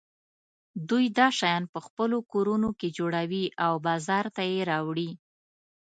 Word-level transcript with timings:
دوی 0.89 1.05
دا 1.17 1.27
شیان 1.39 1.63
په 1.73 1.79
خپلو 1.85 2.17
کورونو 2.31 2.69
کې 2.79 2.87
جوړوي 2.97 3.45
او 3.65 3.73
بازار 3.87 4.25
ته 4.35 4.41
یې 4.51 4.59
راوړي. 4.71 5.09